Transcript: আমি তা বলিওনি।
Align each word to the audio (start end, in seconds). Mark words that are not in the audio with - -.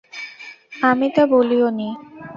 আমি 0.81 1.07
তা 1.15 1.23
বলিওনি। 1.25 1.89